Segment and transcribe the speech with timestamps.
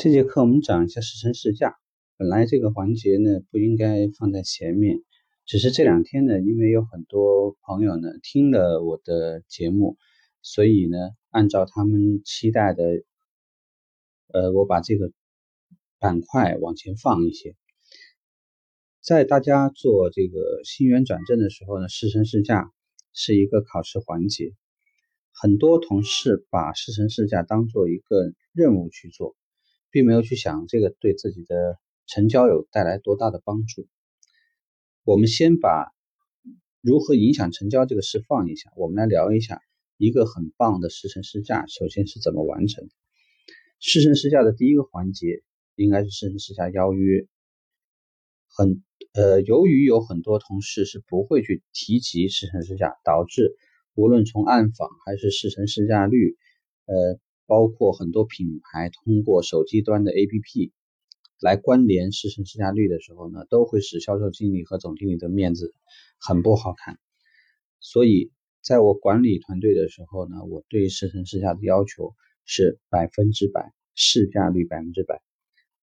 [0.00, 1.76] 这节课我们讲一下试乘试驾。
[2.16, 5.02] 本来这个环节呢不应该放在前面，
[5.44, 9.96] 只是这两天呢，因为有很多朋友呢听了我的节目，
[10.40, 10.96] 所以呢，
[11.30, 12.84] 按照他们期待的，
[14.28, 15.10] 呃，我把这个
[15.98, 17.56] 板块往前放一些。
[19.00, 22.70] 在大家做这个新源转正的时候呢，试乘试驾
[23.12, 24.54] 是一个考试环节，
[25.32, 29.34] 很多同事把试乘试驾当做一个任务去做。
[29.90, 33.86] 并没有去想这个对自己的成交有带来多大的帮助。
[35.04, 35.92] 我们先把
[36.80, 39.60] 如何影响成交这个事放一下，我们来聊一下
[39.96, 42.88] 一个很棒的试乘试驾，首先是怎么完成。
[43.80, 45.42] 试乘试驾的第一个环节
[45.74, 47.26] 应该是试乘试驾邀约。
[48.48, 48.82] 很
[49.14, 53.56] 呃，由于有很多同事是不会去提及试乘试驾，导致
[53.94, 56.36] 无论从暗访还是试乘试驾率，
[56.86, 57.18] 呃。
[57.48, 60.70] 包括很多品牌通过手机端的 APP
[61.40, 65.74] 来关联试乘试驾率的时候呢，都会使销售经理和总经理的面子
[66.20, 66.98] 很不好看。
[67.80, 72.14] 所以，在我管理团队的时候呢，我对试乘试驾的要求
[72.44, 75.22] 是百分之百试驾率百分之百。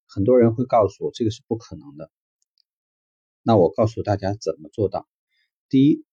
[0.06, 2.12] 很多人会告诉我这个是不可能的，
[3.42, 5.08] 那我告诉大家怎么做到。
[5.68, 6.06] 第一，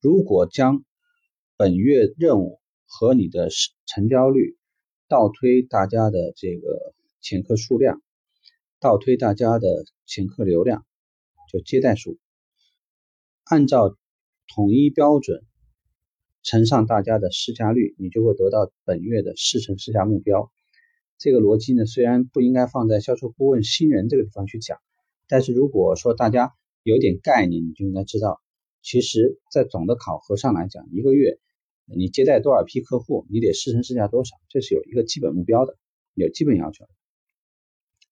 [0.00, 0.84] 如果将
[1.56, 2.60] 本月任务
[2.94, 3.48] 和你的
[3.86, 4.58] 成交率
[5.08, 8.02] 倒推大家的这个潜客数量，
[8.80, 10.84] 倒推大家的潜客流量，
[11.50, 12.18] 就接待数，
[13.44, 13.96] 按照
[14.46, 15.42] 统一标准
[16.42, 20.52] 乘上大家的试驾率，你就会得到本月的试乘试驾目标。
[21.16, 24.78] 这个逻辑呢，虽然不应该放在销售顾问新人这个地方去讲，
[25.28, 28.42] 但是如果说大家有点概念，你就应该知道，
[28.82, 31.38] 其实在总的考核上来讲，一个月。
[31.84, 35.76] 你接待多少批客户，你得试乘试驾多少，这是有一个基本目标的，
[36.14, 36.90] 有基本要求的，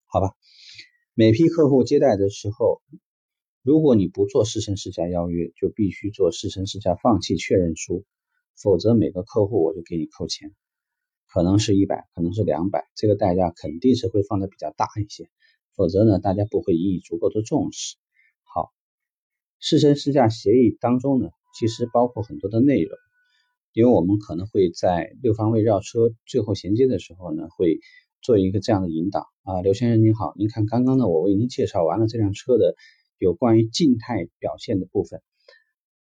[0.06, 0.34] 好吧？
[1.14, 2.82] 每批客户接待的时候，
[3.62, 8.04] 如果你不做试乘试驾邀约，就必须做试乘试驾放弃确认书，
[8.56, 10.54] 否则每个客户我就给你扣钱，
[11.28, 15.28] 可能是一百，可能是两百，这个代价肯定是会放的比较大一些，
[15.74, 17.96] 否则呢，大家不会予以足够的重视。
[18.42, 18.72] 好，
[19.58, 22.98] 试乘试驾协议当中呢，其实包括很多的内容。
[23.72, 27.78] 因为我们可能会在六方位绕车最后衔接的时候呢，会
[28.20, 32.74] 做一个这样的引导啊，刘先生您好，您看刚刚呢我为您介绍完了这辆车的
[33.16, 35.22] 有关于静态表现的部分。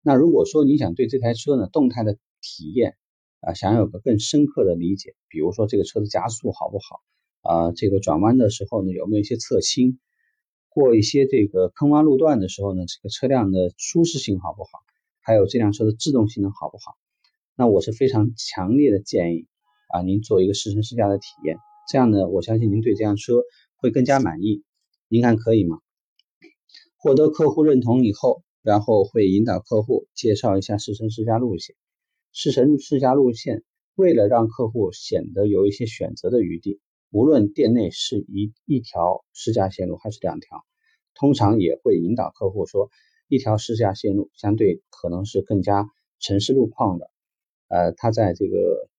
[0.01, 2.95] 那如果说您想对这台车呢动态的体验
[3.41, 7.01] 啊，想有个更深刻的理解，比如说这个车的加速好不好
[7.41, 9.99] 啊，这个转弯的时候呢有没有一些侧倾，
[10.69, 14.69] 过一些这个坑洼路段的时候呢，这个车辆的舒适性好不好，
[15.19, 16.95] 还有这辆车的制动性能好不好？
[17.55, 19.45] 那我是非常强烈的建议
[19.89, 21.57] 啊，您做一个试乘试驾的体验，
[21.89, 23.41] 这样呢，我相信您对这辆车
[23.75, 24.63] 会更加满意。
[25.09, 25.79] 您看可以吗？
[26.97, 31.75] 获得客户认同以后，然后会引导客户介绍一下试乘试驾路线。
[32.31, 33.63] 试乘试驾路线，
[33.95, 36.79] 为了让客户显得有一些选择的余地，
[37.11, 40.63] 无论店内是一一条试驾线路还是两条，
[41.13, 42.89] 通常也会引导客户说，
[43.27, 45.89] 一条试驾线路相对可能是更加
[46.19, 47.10] 城市路况的。
[47.71, 48.89] 呃，它在这个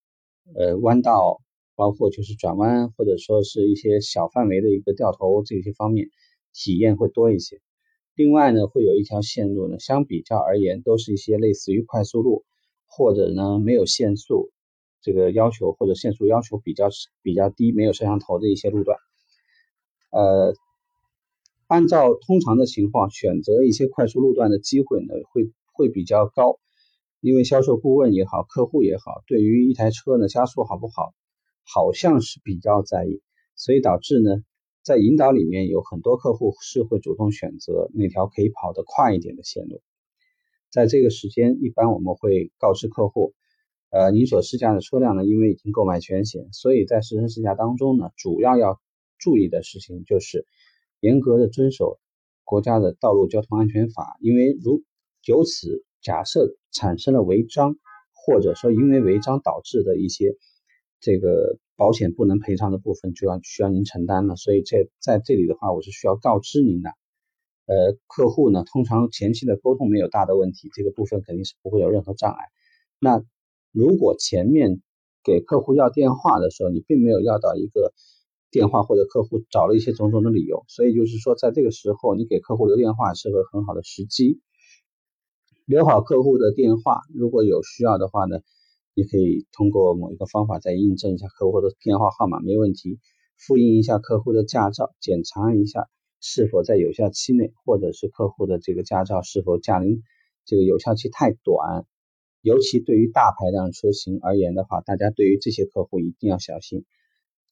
[0.57, 1.43] 呃弯道，
[1.77, 6.09] 包括就是转弯，或者说是一些小范围的一个掉头这些方面，
[6.55, 7.61] 体验会多一些。
[8.15, 12.45] 另外呢，会有一条线路呢，相比较而言，都是一些类似于快速路，
[12.87, 14.51] 或者呢没有限速
[15.03, 16.89] 这个要求，或者限速要求比较
[17.23, 18.97] 比较低，没有摄像头的一些路段。
[20.11, 20.55] 呃，
[21.67, 26.59] 按照通常的情况，选择一些快速路段的机会呢，会会比较高。
[27.23, 31.15] 因为销售顾问也好，客户也好，对于一台车呢加速好不好，
[31.63, 33.23] 好像是比较在意，
[33.55, 34.43] 所以导致呢，
[34.83, 39.83] 在引导里面有很多客户是会主动选择那条可以跑得快一点的线路。
[40.69, 43.35] 在这个时间，一般我们会告知客户，
[43.91, 48.81] 呃，您所试驾的车辆呢，因为已经购买全险，所以在试乘试驾当中呢，主要要
[49.21, 50.45] 注意的事情就是
[50.99, 52.01] 严格的遵守
[52.43, 54.83] 国家的道路交通安全法，因为如
[55.25, 55.85] 由此。
[56.03, 57.77] 假设产生了违章，
[58.13, 60.37] 或者说因为违章导致的一些
[61.01, 64.37] 这个保险不能赔偿的部分，就要需要您承担了。
[64.37, 66.91] 所以这在这里的话，我是需要告知您的。
[67.67, 72.39] 呃，客户呢，通常前期的沟通没有大的问题，这个部分肯定是不会有任何障碍。
[72.99, 73.23] 那
[73.71, 74.83] 如果前面
[75.23, 77.95] 给客户要电话的时候，你并没有要到一个
[78.51, 84.41] 电话，或者客户找了一些种种的理由，所以就是说，在这个时候你给客户留电话是个很好的时机。
[85.73, 88.41] 留好客户的电话，如果有需要的话呢，
[88.95, 92.99] 你可以通过某一个方法再印证一下客户的电话号码，没问题。
[93.39, 95.89] 复印一下客户的驾照，检查一下
[96.21, 100.03] 是否在有效期内，或者是客户的这个驾照是否驾龄
[100.45, 101.87] 这个有效期太短。
[102.43, 106.85] 尤其对于大排量车型而言的话，大家对于这些客户一定要小心，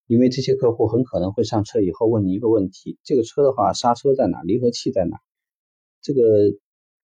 [0.07, 4.43] 因为这些客户很可能会上车以后问你一个问题：这个车的话，刹车在哪？
[4.43, 5.17] 离合器在哪？
[6.03, 6.21] 这个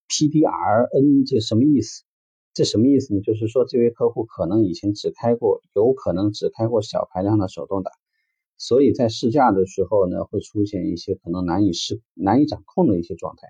[0.09, 2.05] PDRN 这什么意思？
[2.55, 3.21] 这什么意思呢？
[3.21, 7.93] 就是说这位客户可能以前只开过，有可能只开过小排量的手动挡，
[8.57, 13.49] 所以在试驾的时候呢，会出现一些可能难以试、难以掌控的一些状态。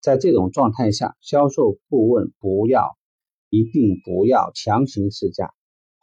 [0.00, 2.96] 在这种状态下，销售顾问不要。
[3.48, 5.54] 一定不要强行试驾，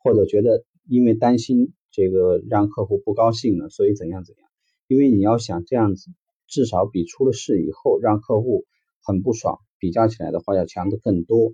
[0.01, 4.50] 或者觉得因为担心这个让客户不高兴了，所以怎样怎样。
[4.88, 6.10] 因为你要想这样子，
[6.48, 8.63] 至少比出了事以后让客户
[9.03, 11.53] 很不爽，比较起来的话要强的更多。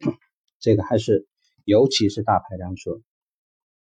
[0.60, 1.26] 这个还是，
[1.64, 3.00] 尤其是大排量车，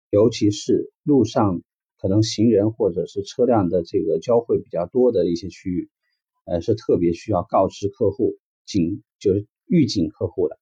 [0.09, 1.61] 尤其是路上
[1.97, 5.89] 可能行人或者是车辆的这个交汇比较多的一些区域，
[6.45, 10.59] 呃，是特别需要告知客户警，就是预警客户的。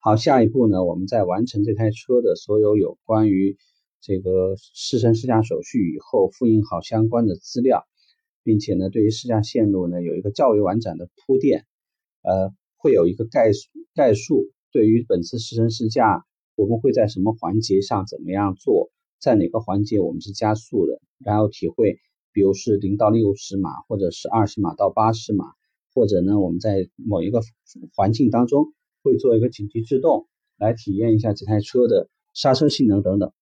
[0.00, 3.56] 好，下一步呢，我们在完成这台车的所有有关于
[4.00, 7.86] 这个试乘试驾手续以后，复印好相关的资料，
[8.42, 11.66] 并且呢，对于试驾线路呢有一个较为完整的铺垫，
[12.22, 13.50] 呃，会有一个概
[13.94, 16.24] 概述，对于本次试乘试驾，
[16.54, 18.90] 我们会在什么环节上怎么样做，
[19.20, 21.98] 在哪个环节我们是加速的，然后体会，
[22.32, 25.44] 比如是零到六十码，或者是二十码到八十码，
[25.94, 27.40] 或者呢，我们在某一个
[27.94, 28.72] 环境当中。
[29.00, 30.26] 会做一个紧急制动，
[30.58, 33.32] 来体验一下这台车的刹车性能等等，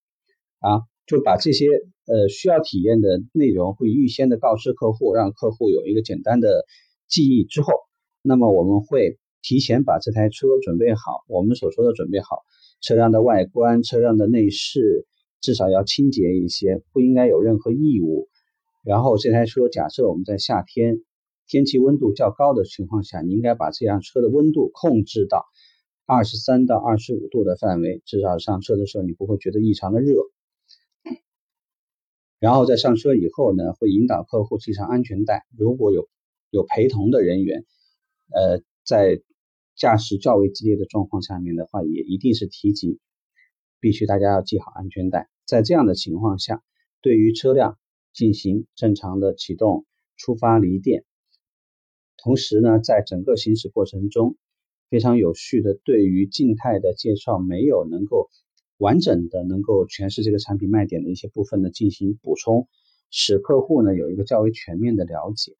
[0.59, 1.65] 啊，就把这些
[2.05, 6.65] 呃需要体验的内容会预先的告知客户，让客户有一个简单的
[7.07, 7.73] 记忆之后，
[8.21, 11.23] 那么我们会提前把这台车准备好。
[11.27, 12.43] 我们所说的准备好，
[12.81, 15.07] 车辆的外观、车辆的内饰
[15.41, 18.27] 至少要清洁一些，不应该有任何异物。
[18.83, 21.01] 然后这台车假设我们在夏天。
[21.49, 25.45] 天气温度较高的情况下，你应该把这辆车的温度控制到
[26.05, 30.13] 二十三到二十五度的范围，至少上车的时候你不会觉得异常的热。
[32.39, 35.45] 然后在上车以后呢，会引导客户系上安全带。
[35.57, 36.07] 如果有
[36.51, 37.65] 有陪同的人员，
[38.31, 39.21] 呃，在
[39.75, 42.99] 驾驶较为激烈的状况下面的话，也一定是提及，
[43.79, 45.29] 必须大家要系好安全带。
[45.45, 46.61] 在这样的情况下，
[47.01, 47.77] 对于车辆
[48.13, 49.85] 进行正常的启动、
[50.15, 51.05] 出发、离电。
[52.17, 54.35] 同时呢，在整个行驶过程中，
[54.89, 58.29] 非常有序的对于静态的介绍没有能够
[58.77, 62.67] 完整的能够诠释这个产品卖点的一些部分呢进行补充，
[63.09, 65.55] 使客户呢有一个较为全面的了解，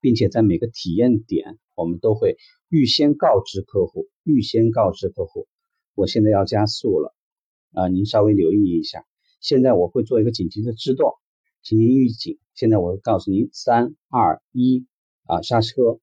[0.00, 2.36] 并且在每个体验点，我们都会
[2.68, 5.46] 预先告知客户，预先告知客户，
[5.94, 7.14] 我现在要加速了，
[7.72, 9.04] 啊，您稍微留意一下，
[9.40, 11.14] 现在我会做一个紧急的制动，
[11.62, 14.86] 请您预警，现在我告诉您，三二一。
[15.24, 16.00] 啊，刹车。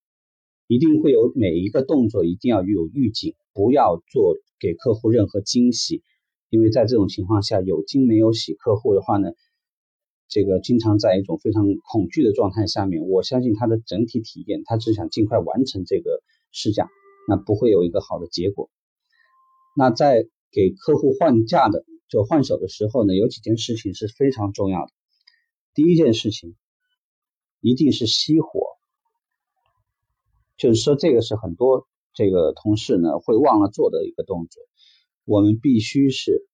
[0.68, 6.04] 一定会有每一个动作一定要有预警，不要做给客户任何惊喜，
[6.50, 9.32] 因为在这种情况下有惊没有喜，客户的话呢，
[10.28, 16.90] 这个经常在一种非常恐惧的状态下面，我相信他的整体体验，他只想尽快完成这个试驾，
[17.28, 18.70] 那不会有一个好的结果。
[19.76, 24.92] 那在给客户换驾的就换手的时候呢，有几件事情是非常重要的。
[25.74, 26.56] 第一件事情
[27.62, 28.76] 一定是熄火。
[30.58, 31.88] 就是说，这个是很多
[32.18, 34.64] 这个同事呢会忘了做的一个动作。
[35.24, 36.48] 我们必须是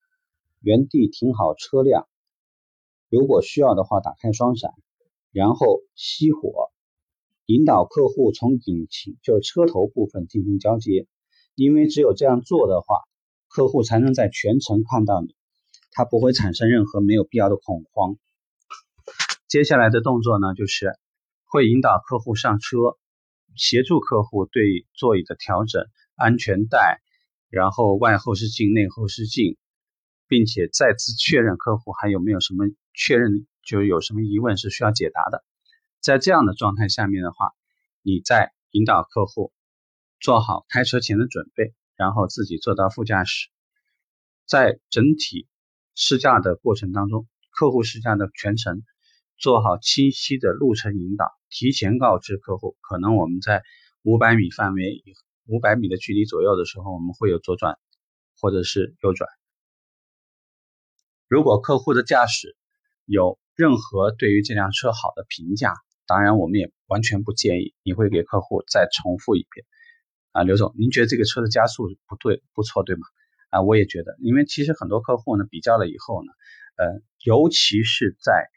[0.60, 2.06] 原地停好车辆，
[3.10, 4.74] 如果需要的话，打开双闪，
[5.32, 6.70] 然后熄火，
[7.46, 11.08] 引导客户从引擎就车头部分进行交接。
[11.56, 12.98] 因为只有这样做的话，
[13.48, 15.34] 客户才能在全程看到你，
[15.92, 18.18] 他不会产生任何没有必要的恐慌。
[19.48, 21.00] 接下来的动作呢，就是
[21.46, 22.98] 会引导客户上车。
[23.56, 27.02] 协助客户对座椅的调整、安全带，
[27.50, 29.58] 然后外后视镜、内后视镜，
[30.28, 35.44] 并且再次确认客户还有没有什么确认，就有什么疑问是需要解答的。
[36.00, 37.52] 在这样的状态下面的话，
[38.02, 39.54] 你再引导客户
[40.20, 43.50] 做好开车前的准备，然后自己坐到副驾驶，
[44.46, 45.48] 在整体
[45.96, 48.84] 试驾的过程当中，客户试驾的全程
[49.38, 51.32] 做好清晰的路程引导。
[51.54, 53.62] 提前告知客户，可能我们在
[54.02, 55.04] 五百米范围、
[55.46, 57.78] 五百米的距离左右的时候，我们会有左转
[58.42, 59.30] 或者是右转。
[61.28, 62.58] 如果客户的驾驶
[63.06, 65.76] 有任何对于这辆车好的评价，
[66.08, 69.66] 当然我们也完全不建议你会给客户再重复一遍。
[70.32, 73.06] 啊，刘总，您觉得这个车的加速不对，不错，对吗？
[73.52, 76.32] 啊，我也觉得，因为其实很多客户呢比较了以后呢，
[76.78, 78.50] 呃，尤其是在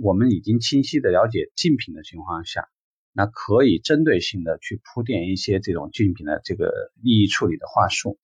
[0.00, 2.68] 我们已经清晰的了解竞品的情况下，
[3.12, 8.18] 那可以针对性的去铺垫一些这种竞品的这个利益处理的话术。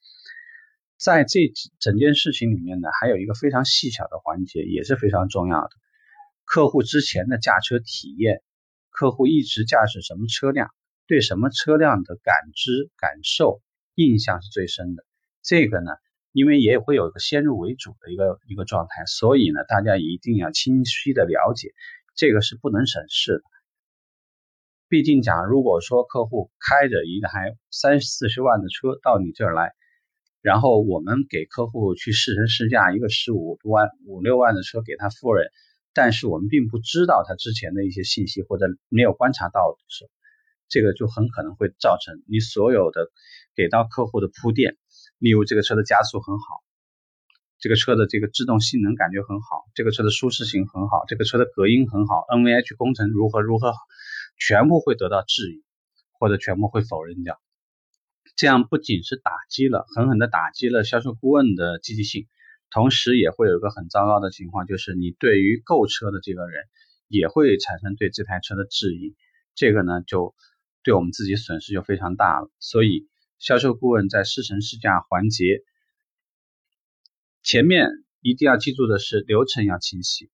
[0.96, 5.70] 在这整件事情里面呢，还有一个非常细小的环节也是非常重要的，
[6.44, 8.42] 客户之前的驾车体验，
[8.90, 10.70] 客户一直驾驶什么车辆，
[11.06, 13.60] 对什么车辆的感知、感受、
[13.94, 15.04] 印象是最深的。
[15.42, 15.90] 这个呢，
[16.34, 21.72] 因为也会有一个先入为主的一个一个状态，所以呢，大家一定要清晰的了解，
[22.16, 23.44] 这个是不能省事的。
[24.88, 29.74] 毕竟讲，如果说客户开着一台三四十万的车到你这儿来，
[30.42, 35.46] 然后我们给客户去试乘试驾一个十五万、五六万的车给他夫人，
[35.92, 40.10] 但是我们并不知道他之前的一些信息或者没有观察到的时候，
[40.68, 43.08] 这个就很可能会造成你所有的
[43.54, 44.76] 给到客户的铺垫。
[45.18, 46.44] 例如这个车的加速很好，
[47.58, 53.72] 这个车的这个制动性能感觉很好，这个车的舒适性很好，这个车的隔音很好，NVH 工程如何如何，
[54.38, 55.64] 全部会得到质疑，
[56.18, 57.40] 或者全部会否认掉。
[58.36, 62.26] 这样不仅是打击了，狠狠的打击了销售顾问的积极性，
[62.70, 66.64] 同时也会有一个很糟糕的情况，就是你对于购车的这个人
[67.08, 69.14] 也会产生对这台车的质疑，
[69.54, 70.34] 这个呢就
[70.82, 72.50] 对我们自己损失就非常大了。
[72.58, 73.08] 所以。
[73.44, 75.44] 销售顾问在试乘试驾环节
[77.42, 77.90] 前面
[78.22, 80.30] 一定要记住的是流程要清晰，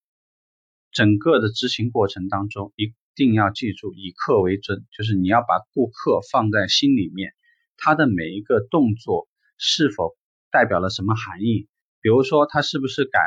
[0.92, 7.32] 整个的执行过程当中一定要记住以客为尊，就是你要把顾客放在心里面，
[7.76, 9.26] 他的每一个动作
[9.58, 10.16] 是否
[10.52, 11.66] 代表了什么含义？
[12.00, 13.20] 比如说他是不是敢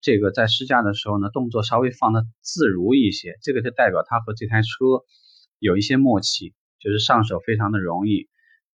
[0.00, 4.68] 这个在试驾的时候呢动作稍微放的自如一些，这个就代表他和这台车
[5.58, 8.28] 有一些默契，就是上手非常的容易。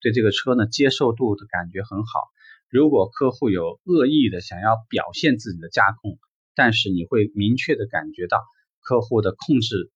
[0.06, 2.30] 对这个车呢，接受度的感觉很好。
[2.70, 6.20] 如果客户有恶意的想要表现自己的驾控，
[6.54, 8.44] 但是你会明确的感觉到
[8.82, 9.90] 客户的控制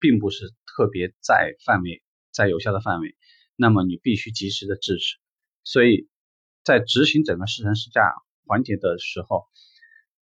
[0.00, 3.14] 并不是特别在范围，在有效的范围，
[3.54, 5.18] 那么你必须及时的制止。
[5.62, 6.08] 所以
[6.64, 8.12] 在执行整个试乘试驾
[8.46, 9.44] 环节的时候，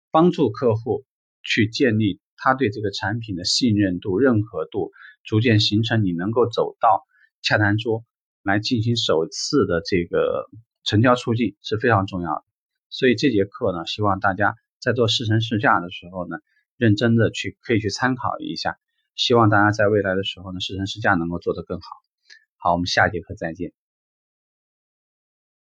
[0.09, 1.05] 帮助客户
[1.43, 4.89] 去建立他对这个产品的信任度、认可度，
[5.23, 7.05] 逐渐形成你能够走到
[7.43, 8.03] 洽谈桌。
[8.43, 10.49] 来进行首次的这个
[10.83, 12.43] 成交促进是非常重要的，
[12.89, 16.37] 所以这节课呢，希望大家在做试乘试驾的时候呢，
[16.77, 18.77] 认真的去可以去参考一下，
[19.15, 21.87] 希望大家在未来的时候呢，试乘试驾能够做得更好。
[22.57, 23.78] 好，我们下节课再见。